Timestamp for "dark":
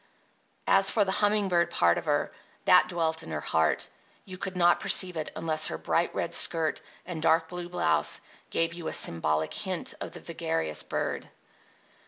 7.21-7.47